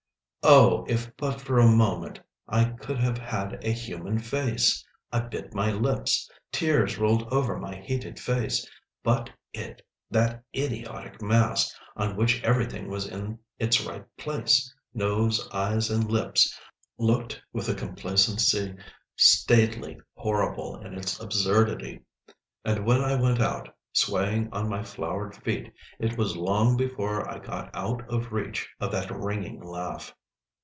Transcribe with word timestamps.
Oh, 0.43 0.85
if 0.89 1.15
but 1.17 1.39
for 1.39 1.59
a 1.59 1.71
moment 1.71 2.19
I 2.47 2.65
could 2.65 2.97
have 2.97 3.19
had 3.19 3.63
a 3.63 3.71
human 3.71 4.17
face! 4.17 4.83
I 5.11 5.19
bit 5.19 5.53
my 5.53 5.71
lips, 5.71 6.27
tears 6.51 6.97
rolled 6.97 7.31
over 7.31 7.59
my 7.59 7.75
heated 7.75 8.19
face; 8.19 8.67
but 9.03 9.29
it—that 9.53 10.43
idiotic 10.57 11.21
mask, 11.21 11.73
on 11.95 12.15
which 12.15 12.43
everything 12.43 12.89
was 12.89 13.07
in 13.07 13.37
its 13.59 13.85
right 13.85 14.03
place, 14.17 14.73
nose, 14.95 15.47
eyes, 15.53 15.91
and 15.91 16.09
lips—looked 16.11 17.39
with 17.53 17.69
a 17.69 17.75
complacency 17.75 18.75
staidly 19.15 19.99
horrible 20.15 20.75
in 20.77 20.95
its 20.95 21.19
absurdity. 21.19 22.01
And 22.65 22.83
when 22.83 23.01
I 23.01 23.13
went 23.15 23.39
out, 23.39 23.75
swaying 23.93 24.49
on 24.51 24.67
my 24.69 24.83
flowered 24.83 25.35
feet, 25.35 25.71
it 25.99 26.17
was 26.17 26.35
long 26.35 26.75
before 26.77 27.29
I 27.29 27.37
got 27.37 27.69
out 27.75 28.11
of 28.11 28.33
reach 28.33 28.67
of 28.79 28.91
that 28.91 29.11
ringing 29.11 29.61
laugh. 29.63 30.13